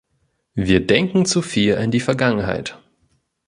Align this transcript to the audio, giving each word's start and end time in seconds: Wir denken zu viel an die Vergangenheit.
Wir 0.55 0.87
denken 0.87 1.27
zu 1.27 1.43
viel 1.43 1.75
an 1.77 1.91
die 1.91 1.99
Vergangenheit. 1.99 2.81